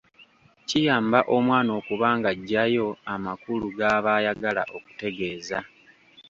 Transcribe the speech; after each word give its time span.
Kiyamba 0.67 1.19
omwana 1.35 1.71
okuba 1.79 2.07
ng’aggyayo 2.17 2.87
amakulu 3.13 3.65
g’aba 3.77 4.11
ayagala 4.19 4.63
okutegeeza. 4.75 5.59